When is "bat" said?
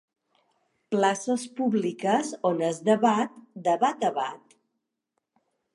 3.87-4.09, 4.21-4.61